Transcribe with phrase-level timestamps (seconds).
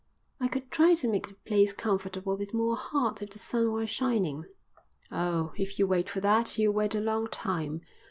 [0.39, 3.85] "I could try to make the place comfortable with more heart if the sun were
[3.85, 4.45] shining."
[5.11, 7.81] "Oh, if you wait for that, you'll wait a long time.